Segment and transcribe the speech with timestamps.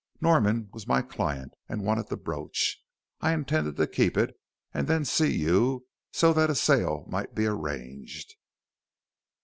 [0.19, 2.81] Norman was my client and wanted the brooch.
[3.19, 4.33] I intended to keep it
[4.73, 8.33] and then see you, so that a sale might be arranged.